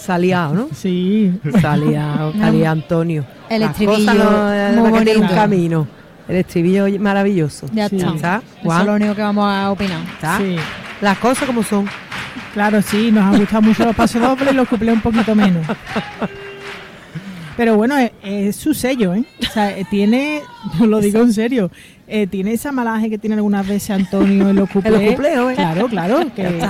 Saliado, 0.00 0.54
¿no? 0.54 0.68
Sí. 0.74 1.32
Salía, 1.60 2.16
salía 2.38 2.70
Antonio. 2.72 3.24
El 3.48 3.60
Las 3.60 3.70
estribillo 3.70 4.12
no, 4.74 4.80
muy 4.86 4.92
tiene 5.04 5.12
un 5.16 5.20
bonito. 5.22 5.34
camino. 5.34 5.86
El 6.28 6.36
estribillo 6.36 6.86
maravilloso. 7.00 7.68
Ya 7.72 7.88
Sí. 7.88 7.96
está. 7.96 8.10
¿Está? 8.14 8.42
Eso 8.62 8.80
es 8.80 8.86
lo 8.86 8.94
único 8.94 9.14
que 9.14 9.22
vamos 9.22 9.44
a 9.48 9.70
opinar. 9.70 10.00
¿está? 10.14 10.38
Sí. 10.38 10.56
Las 11.00 11.18
cosas 11.18 11.44
como 11.46 11.62
son. 11.62 11.88
Claro, 12.52 12.82
sí, 12.82 13.10
nos 13.10 13.24
han 13.24 13.38
gustado 13.38 13.62
mucho 13.62 13.84
los 13.84 13.96
pasos 13.96 14.20
dobles 14.20 14.52
y 14.52 14.56
los 14.56 14.68
cuplés 14.68 14.94
un 14.94 15.00
poquito 15.00 15.34
menos. 15.34 15.66
Pero 17.56 17.76
bueno, 17.76 17.96
es, 17.98 18.10
es 18.22 18.56
su 18.56 18.72
sello, 18.74 19.14
¿eh? 19.14 19.24
O 19.40 19.52
sea, 19.52 19.76
eh, 19.76 19.84
tiene, 19.90 20.40
yo 20.78 20.86
lo 20.86 21.00
digo 21.00 21.20
en 21.20 21.32
serio, 21.32 21.70
eh, 22.06 22.26
tiene 22.26 22.52
esa 22.52 22.72
malaje 22.72 23.10
que 23.10 23.18
tiene 23.18 23.34
algunas 23.36 23.66
veces 23.66 23.90
Antonio 23.90 24.48
en 24.48 24.56
los 24.56 24.70
cuplés. 24.70 24.94
En 24.94 25.04
los 25.04 25.14
cuplés, 25.14 25.36
¿eh? 25.38 25.54
Claro, 25.54 25.86
claro, 25.88 26.34
que 26.34 26.60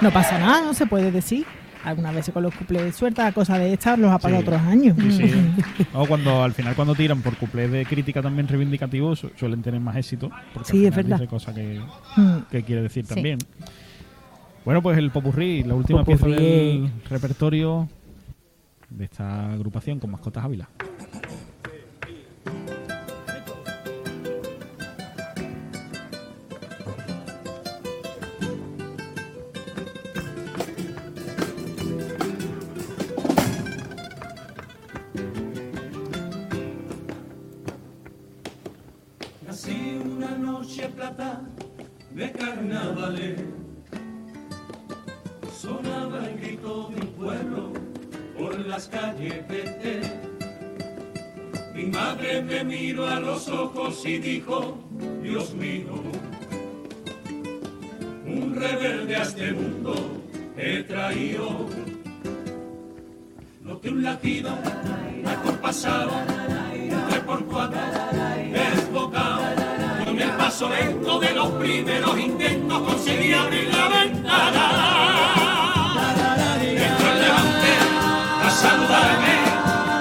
no 0.00 0.10
pasa 0.12 0.38
nada, 0.38 0.62
no 0.62 0.74
se 0.74 0.86
puede 0.86 1.10
decir. 1.10 1.44
Algunas 1.84 2.12
veces 2.16 2.34
con 2.34 2.42
los 2.42 2.52
cuplés 2.52 2.96
suelta 2.96 3.30
cosas 3.30 3.58
de 3.60 3.72
estas 3.72 3.96
los 3.96 4.10
ha 4.10 4.18
pasado 4.18 4.40
Sí. 4.42 4.48
otros 4.48 4.60
años. 4.62 4.96
Sí, 5.00 5.28
sí. 5.28 5.84
O 5.94 6.04
cuando 6.06 6.42
al 6.42 6.52
final 6.52 6.74
cuando 6.74 6.96
tiran 6.96 7.20
por 7.22 7.36
cuplés 7.36 7.70
de 7.70 7.86
crítica 7.86 8.20
también 8.20 8.48
reivindicativos 8.48 9.20
su- 9.20 9.30
suelen 9.38 9.62
tener 9.62 9.80
más 9.80 9.94
éxito. 9.96 10.28
Porque 10.52 10.68
Sí, 10.72 10.78
al 10.78 10.86
es 10.90 10.96
verdad. 10.96 11.18
dice 11.18 11.28
cosas 11.30 11.54
que, 11.54 11.80
Mm. 12.16 12.36
que 12.50 12.62
quiere 12.64 12.82
decir 12.82 13.04
Sí. 13.06 13.14
también. 13.14 13.38
Bueno, 14.66 14.82
pues 14.82 14.98
el 14.98 15.12
popurrí, 15.12 15.62
la 15.62 15.76
última 15.76 16.04
Popurrí. 16.04 16.34
pieza 16.34 16.42
del 16.42 16.90
repertorio 17.08 17.88
de 18.90 19.04
esta 19.04 19.52
agrupación 19.52 20.00
con 20.00 20.10
mascotas 20.10 20.44
Ávila. 20.44 20.68
Me 52.56 52.64
miró 52.64 53.06
a 53.06 53.20
los 53.20 53.48
ojos 53.48 54.06
y 54.06 54.18
dijo, 54.18 54.78
Dios 55.22 55.52
mío, 55.54 55.92
un 58.24 58.54
rebelde 58.54 59.16
a 59.16 59.22
este 59.22 59.52
mundo 59.52 59.94
he 60.56 60.82
traído. 60.84 61.66
Lo 63.62 63.80
que 63.80 63.90
un 63.90 64.02
latido 64.02 64.50
acompasado, 65.26 66.12
un 66.12 67.08
tres 67.08 67.20
por 67.20 67.44
cuatro, 67.44 67.78
desbocado, 68.52 69.42
con 70.04 70.18
el 70.18 70.30
paso 70.30 70.70
lento 70.70 71.18
de 71.20 71.34
los 71.34 71.48
primeros 71.50 72.18
intentos 72.18 72.78
conseguí 72.80 73.32
abrir 73.34 73.68
la 73.68 73.88
ventana. 73.88 74.72
Entró 76.62 77.12
el 77.12 77.20
levante 77.20 77.72
a 78.44 78.50
saludarme, 78.50 79.34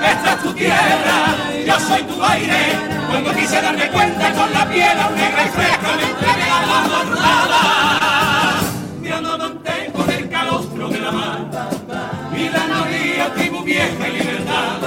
esta 0.09 0.33
es 0.35 0.43
tu 0.43 0.53
tierra, 0.53 1.44
yo 1.75 1.87
soy 1.87 2.03
tu 2.03 2.23
aire. 2.23 2.57
Cuando 3.09 3.33
quise 3.33 3.61
darme 3.61 3.87
cuenta 3.89 4.33
con 4.33 4.53
la 4.53 4.65
piel 4.69 4.99
aún 4.99 5.15
negra 5.15 5.45
y 5.45 5.49
fresca 5.49 5.89
me 5.97 6.03
entregué 6.03 6.49
a 6.49 6.65
la 6.65 6.79
jornada. 6.89 7.61
Me 9.01 9.11
amamanté 9.11 9.91
con 9.93 10.09
el 10.09 10.29
calostro 10.29 10.89
de 10.89 10.99
la 10.99 11.11
mar 11.11 11.39
y 12.35 12.49
la 12.49 12.67
noría 12.67 13.33
tribu 13.33 13.63
vieja 13.63 14.07
y 14.07 14.11
libertad. 14.11 14.79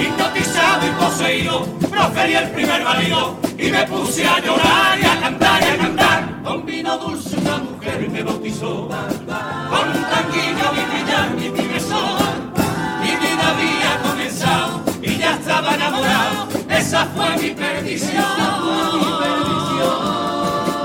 Hipnotizado 0.00 0.86
y 0.86 0.90
poseído, 1.04 1.66
proferí 1.90 2.34
el 2.34 2.50
primer 2.50 2.84
válido 2.84 3.38
y 3.58 3.70
me 3.70 3.82
puse 3.86 4.26
a 4.26 4.38
llorar 4.40 4.98
y 5.00 5.04
a 5.04 5.20
cantar 5.20 5.62
y 5.62 5.66
a 5.66 5.78
cantar. 5.78 6.42
Con 6.42 6.66
vino 6.66 6.98
dulce 6.98 7.36
una 7.36 7.58
mujer 7.58 8.08
me 8.10 8.22
bautizó, 8.22 8.88
con 8.88 9.88
un 9.88 10.04
tanguillo 10.12 10.66
vi 10.74 10.82
brillar 10.90 11.30
mi 11.36 11.50
timesón. 11.50 12.52
Mi 13.00 13.10
vida 13.10 13.48
había 13.48 14.02
comenzado 14.02 14.82
y 14.86 14.89
ya 15.20 15.34
estaba 15.34 15.74
enamorado, 15.74 16.48
esa 16.70 17.04
fue 17.06 17.36
mi 17.36 17.50
perdición. 17.50 18.24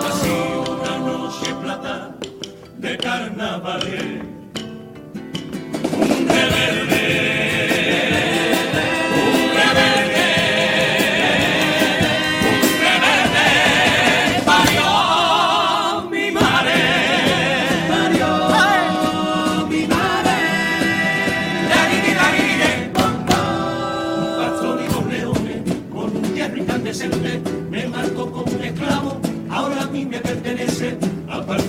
Así 0.07 0.29
una 0.69 0.97
noche 0.97 1.53
plata 1.61 2.15
de 2.77 2.97
carnavales 2.97 4.03
un 5.93 6.27
rebelde, 6.27 6.84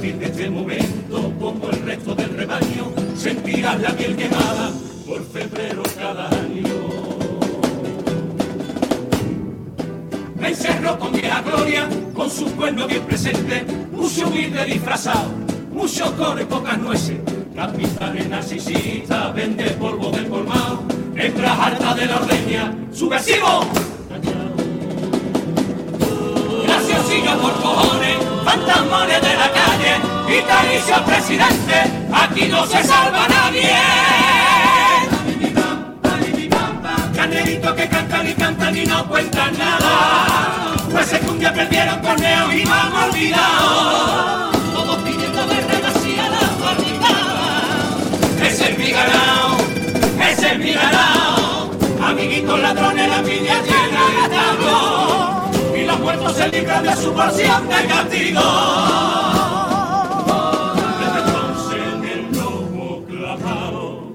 a 0.06 0.08
partir 0.08 0.18
de 0.18 0.26
este 0.26 0.50
momento, 0.50 1.32
como 1.40 1.70
el 1.70 1.82
resto 1.82 2.14
del 2.14 2.30
rebaño, 2.36 2.92
sentirás 3.16 3.80
la 3.80 3.90
piel 3.90 4.14
quemada 4.14 4.70
por 5.04 5.24
febrero 5.24 5.82
cada 5.98 6.28
año. 6.28 6.62
Me 10.38 10.54
cerro 10.54 10.96
con 10.98 11.12
vieja 11.12 11.42
gloria, 11.42 11.88
con 12.14 12.30
su 12.30 12.44
pueblo 12.52 12.86
bien 12.86 13.02
presente, 13.02 13.64
mucho 13.90 14.28
humilde 14.28 14.64
disfrazado, 14.66 15.30
mucho 15.72 16.16
core 16.16 16.42
y 16.42 16.46
pocas 16.46 16.78
nueces. 16.78 17.18
Capitales 17.56 18.28
narcisistas, 18.28 19.34
vende 19.34 19.64
polvo 19.70 20.10
del 20.10 20.28
colmado, 20.28 20.82
entra 21.16 21.52
harta 21.52 21.94
de 21.94 22.06
la 22.06 22.16
ordeña, 22.16 22.74
subversivo. 22.92 23.66
Graciosillo 26.64 27.38
por 27.40 27.52
cojones, 27.54 27.85
fantasmones 28.56 29.20
de 29.20 29.34
la 29.36 29.50
calle, 29.50 29.92
vitalicio 30.26 31.04
presidente, 31.04 31.76
aquí 32.12 32.48
no 32.48 32.66
se 32.66 32.82
salva 32.82 33.28
nadie. 33.28 33.76
Canerito 37.14 37.74
que 37.74 37.88
cantan 37.88 38.28
y 38.28 38.34
cantan 38.34 38.76
y 38.76 38.84
no 38.84 39.06
cuentan 39.08 39.58
nada. 39.58 40.74
Pues 40.90 41.12
es 41.12 41.20
que 41.20 41.28
un 41.28 41.38
día 41.38 41.52
perdieron 41.52 42.00
torneo 42.00 42.52
y 42.52 42.64
no 42.64 42.74
han 42.74 42.92
olvidado. 42.92 44.50
Todos 44.72 44.96
pidiendo 45.02 45.46
de 45.46 45.62
demasiada 45.62 46.38
Es 48.42 48.60
el 48.60 48.78
mi 48.78 48.90
ganado, 48.90 49.56
es 50.30 50.58
mi 50.58 50.72
ganado. 50.72 51.70
Amiguitos 52.06 52.60
ladrones, 52.60 52.95
muertos 56.26 56.36
se 56.36 56.48
libran 56.48 56.82
de 56.84 56.96
su 56.96 57.12
porción 57.12 57.68
de 57.68 57.88
castigo. 57.88 58.40
Desde 61.00 61.18
entonces 61.26 61.80
en 61.94 62.04
el 62.04 62.36
lomo 62.36 63.04
clavado 63.06 64.12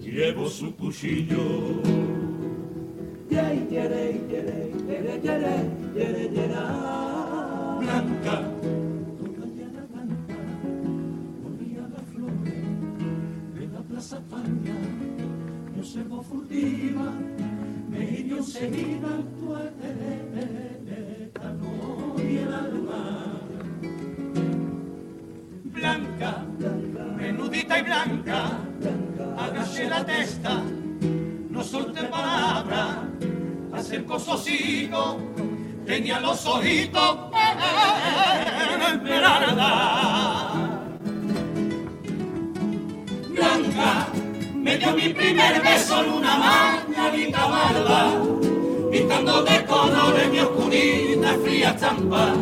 llevo 0.00 0.48
su 0.48 0.74
cuchillo. 0.76 1.82
Blanca, 7.80 8.40
Plaza. 13.88 14.18
Me 15.74 15.80
observó 15.80 16.22
furtiva, 16.22 17.12
me 17.90 18.04
hirió 18.04 18.38
enseguida 18.38 19.08
tu 19.38 19.54
alma. 19.54 19.84
Blanca, 25.64 26.44
menudita 27.16 27.78
y 27.78 27.82
blanca, 27.82 28.58
agaché 29.36 29.88
la 29.88 30.04
testa, 30.04 30.62
no 31.50 31.62
solté 31.62 32.04
palabra, 32.04 33.08
acercó 33.72 34.18
su 34.18 34.30
tenía 35.84 36.20
los 36.20 36.46
ojitos 36.46 37.18
en. 39.02 40.04
Blanca, 43.30 44.06
me 44.54 44.78
dio 44.78 44.92
mi 44.94 45.08
primer 45.10 45.62
beso 45.62 46.02
en 46.02 46.12
una 46.12 46.36
mañanita 46.38 47.48
malva, 47.48 48.12
pintando 48.94 49.42
de 49.42 49.66
colores 49.66 50.30
mi 50.30 50.38
oscurita 50.38 51.34
fría 51.42 51.70
estampa. 51.70 52.32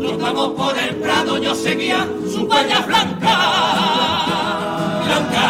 Trotamos 0.00 0.54
por 0.54 0.76
el 0.76 0.96
prado, 0.96 1.38
yo 1.38 1.54
seguía 1.54 2.04
su 2.32 2.46
huella 2.46 2.80
blanca. 2.80 3.34
Blanca. 5.06 5.44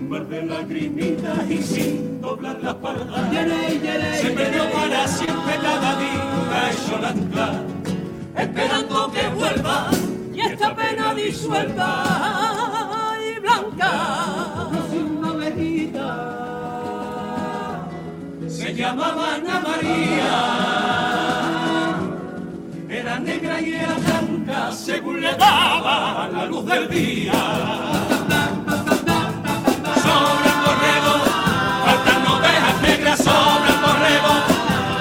Un 0.00 0.08
mar 0.10 0.28
de 0.28 0.42
lagrimitas 0.42 1.50
y 1.50 1.62
sin 1.62 2.20
doblar 2.20 2.58
la 2.62 2.72
espalda. 2.72 3.30
Se 4.20 4.30
perdió 4.30 4.70
para 4.70 5.08
siempre 5.08 5.54
cada 5.62 5.96
día 5.96 6.24
la 7.00 7.08
ancla, 7.08 7.62
esperando 8.36 9.10
que 9.12 9.28
vuelva 9.28 9.88
y 10.32 10.40
esta 10.40 10.76
pena 10.76 11.14
disuelva 11.14 13.16
y 13.18 13.40
blanca. 13.40 14.43
Se 18.64 18.74
llamaba 18.74 19.34
Ana 19.34 19.60
María. 19.60 20.30
Era 22.88 23.18
negra 23.18 23.60
y 23.60 23.74
era 23.74 23.92
blanca 23.92 24.72
según 24.72 25.20
le 25.20 25.34
daba 25.36 26.30
la 26.32 26.46
luz 26.46 26.64
del 26.64 26.88
día. 26.88 27.34
Sobre 30.06 30.48
el 30.54 30.58
correo, 30.64 31.12
faltan 31.84 32.26
ovejas 32.36 32.80
negras 32.80 33.18
sobre 33.18 33.68
el 33.74 33.80
correo, 33.86 34.32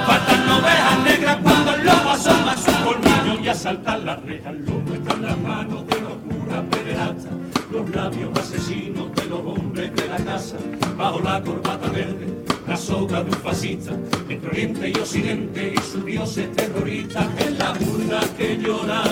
faltan 0.07 0.49
ovejas 0.59 0.99
negras 1.05 1.37
cuando 1.41 1.75
el 1.75 1.85
lobo 1.85 2.09
asoma 2.09 2.57
su 2.57 2.71
colmillo 2.83 3.39
y 3.45 3.47
asalta 3.47 3.97
la 3.97 4.17
reja. 4.17 4.49
El 4.49 4.65
lobo 4.65 4.93
está 4.93 5.13
en 5.13 5.21
las 5.21 5.37
manos 5.37 5.87
de 5.87 6.01
los 6.01 6.15
curas 6.27 6.63
pederastas, 6.69 7.33
los 7.71 7.89
labios 7.91 8.37
asesinos 8.37 9.15
de 9.15 9.25
los 9.27 9.39
hombres 9.39 9.95
de 9.95 10.07
la 10.09 10.17
casa, 10.17 10.57
bajo 10.97 11.21
la 11.21 11.41
corbata 11.41 11.87
verde. 11.87 12.52
La 12.73 12.79
soga 12.79 13.21
de 13.21 13.29
un 13.29 13.37
fascista, 13.43 13.91
entre 14.27 14.49
Oriente 14.49 14.89
y 14.89 14.99
Occidente 14.99 15.75
y 15.75 15.91
sus 15.91 16.03
dioses 16.03 16.51
terroristas 16.55 17.27
en 17.45 17.59
la 17.59 17.71
burla 17.73 18.21
que 18.35 18.57
llora. 18.57 19.03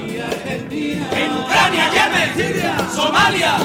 En 0.00 1.32
Ucrania, 1.32 1.90
Yemen, 1.92 2.90
Somalia, 2.92 3.56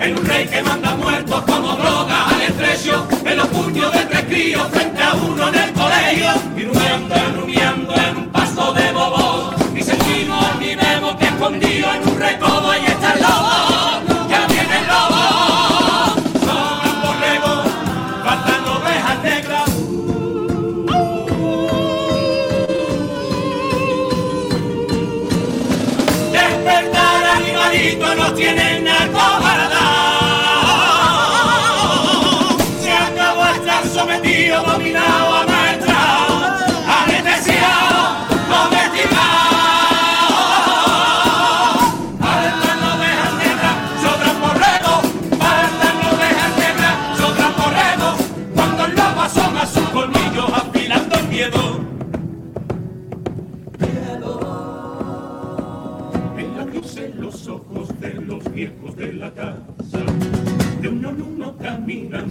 en 0.00 0.18
un 0.18 0.26
rey 0.26 0.48
que 0.48 0.60
manda 0.64 0.96
muertos 0.96 1.40
como 1.42 1.76
droga 1.76 2.30
al 2.30 2.42
estrecho, 2.42 3.06
en 3.24 3.36
los 3.36 3.46
puños 3.46 3.92
de 3.92 4.04
tres 4.06 4.24
críos 4.24 4.66
frente 4.72 5.02
a 5.04 5.14
uno 5.14 5.48
en 5.50 5.54
el 5.54 5.72
colegio, 5.74 6.30
y 6.56 6.64
rumiando, 6.64 7.14
y 7.14 7.40
rumiando 7.40 7.94
en 7.94 8.16
un 8.16 8.28
pasto 8.30 8.72
de 8.72 8.90
bobos, 8.90 9.54
y 9.72 9.82
sentimos 9.84 10.44
ni 10.58 10.74
vemos 10.74 11.14
que 11.14 11.26
escondido 11.26 11.94
en 11.94 12.08
un 12.08 12.18
recodo 12.18 12.72
ahí 12.72 12.86
está 12.86 13.12
el 13.12 13.22
lobo, 13.22 13.77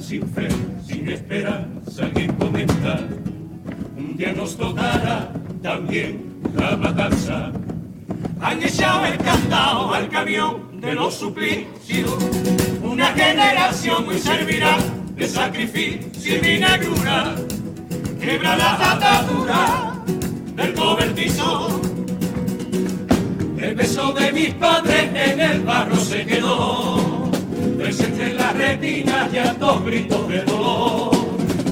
sin 0.08 0.26
fe, 0.30 0.48
sin 0.88 1.10
esperanza, 1.10 2.06
alguien 2.06 2.32
comenta, 2.36 3.02
un 3.98 4.15
día 4.15 4.32
nos 4.32 4.56
tocará 4.56 5.34
también 5.62 6.39
la 6.56 6.78
matanza. 6.78 7.52
Han 8.39 8.63
echado 8.63 9.06
el 9.06 9.17
candado 9.17 9.93
al 9.93 10.08
camión 10.08 10.80
de 10.80 10.93
los 10.93 11.13
suplicios, 11.13 12.17
una 12.82 13.08
generación 13.08 14.06
muy 14.06 14.17
servirá 14.17 14.78
de 15.13 15.28
sacrificio 15.28 16.38
y 16.38 16.39
vinagrura, 16.39 17.36
quebra 18.22 18.56
la 18.56 18.93
atadura 18.93 19.93
del 20.56 20.74
cobertizo. 20.74 21.82
El 23.58 23.76
beso 23.76 24.13
de 24.13 24.32
mis 24.32 24.54
padres 24.54 25.10
en 25.13 25.39
el 25.41 25.62
barro 25.63 25.98
se 25.98 26.26
quedó, 26.26 27.16
presente 27.88 28.32
en 28.32 28.36
la 28.36 28.52
retina 28.52 29.30
ya 29.32 29.54
dos 29.54 29.82
gritos 29.86 30.28
de 30.28 30.41
dolor. 30.41 31.12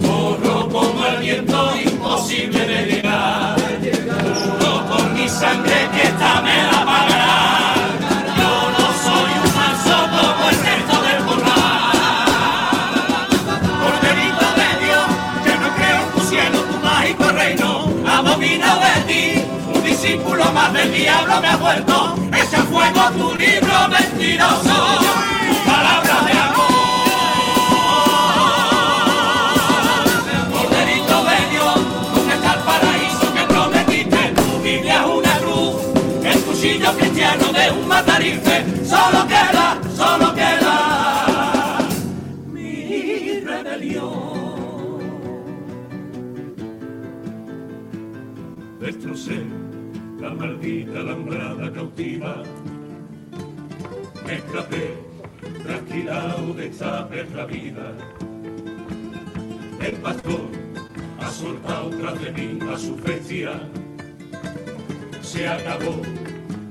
Corro 0.02 0.70
como 0.70 1.06
el 1.08 1.18
viento 1.20 1.74
imposible 1.84 2.66
de 2.66 2.86
llegar, 2.86 3.58
juro 3.60 4.86
por 4.88 5.12
mi 5.12 5.28
sangre 5.28 5.76
que 5.94 6.04
esta 6.04 6.42
me 6.42 6.56
la 6.72 6.86
pagará. 6.86 7.76
Yo 8.38 8.52
no 8.78 8.86
soy 9.06 9.32
un 9.44 9.52
manso 9.60 9.96
como 10.16 10.50
el 10.52 10.58
resto 10.70 10.96
del 11.06 11.20
corral. 11.28 11.98
Corderito 13.82 14.48
de 14.62 14.70
Dios, 14.86 15.08
que 15.44 15.54
no 15.62 15.68
creo 15.76 16.00
en 16.00 16.10
tu 16.14 16.22
cielo, 16.30 16.58
tu 16.62 16.78
mágico 16.80 17.26
reino, 17.42 17.70
abomino 18.08 18.72
de 18.86 18.96
ti, 19.10 19.24
un 19.74 19.84
discípulo 19.84 20.46
más 20.54 20.72
del 20.72 20.94
diablo 20.94 21.42
me 21.42 21.48
ha 21.50 21.58
vuelto, 21.58 22.16
echa 22.30 22.64
fuego 22.72 23.02
tu 23.18 23.36
libro 23.36 23.76
mentiroso, 23.90 24.76
solo 38.84 39.28
queda, 39.28 39.80
solo 39.96 40.34
queda 40.34 41.78
mi 42.52 43.40
rebelión. 43.42 44.16
Destrocé 48.80 49.44
la 50.20 50.30
maldita 50.32 51.00
alambrada 51.00 51.72
cautiva, 51.72 52.44
me 54.26 54.36
escapé 54.36 54.98
trasquilado 55.64 56.54
de 56.54 56.68
esta 56.68 57.08
perra 57.08 57.46
vida. 57.46 57.94
El 59.82 59.96
pastor 59.98 60.50
ha 61.20 61.30
soltado 61.30 61.90
tras 61.90 62.20
de 62.22 62.32
mí 62.32 62.60
a 62.74 62.78
su 62.78 62.96
bestia. 62.96 63.70
Se 65.22 65.48
acabó, 65.48 66.02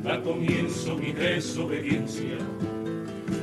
da 0.05 0.21
comienzo 0.21 0.97
mi 0.97 1.13
desobediencia. 1.13 2.37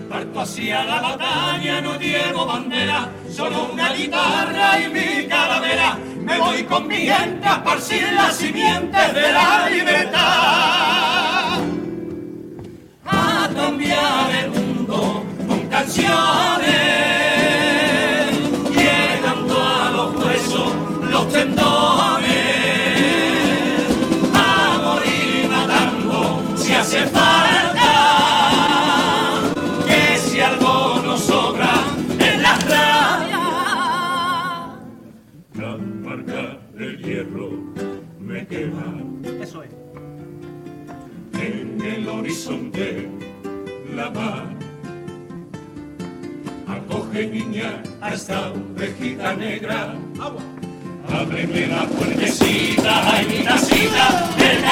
Parto 0.07 0.41
hacia 0.41 0.83
la 0.83 1.01
batalla, 1.01 1.81
no 1.81 1.97
llevo 1.97 2.45
bandera, 2.45 3.09
solo 3.29 3.71
una 3.73 3.93
guitarra 3.93 4.79
y 4.79 4.89
mi 4.89 5.27
calavera. 5.27 5.97
Me 6.19 6.37
voy 6.37 6.63
con 6.63 6.87
mi 6.87 6.97
gente 6.97 7.47
a 7.47 7.53
esparcir 7.53 8.13
las 8.13 8.35
simientes 8.35 9.13
de 9.13 9.31
la 9.33 9.69
libertad. 9.69 11.10
Niña 47.45 47.81
a 48.01 48.13
esta 48.13 48.51
ovejita 48.51 49.33
negra. 49.35 49.95
Ábreme 51.09 51.67
la 51.67 51.85
puertecita, 51.87 53.11
hay 53.11 53.25
mi 53.25 53.43
casita 53.43 54.29
del 54.37 54.63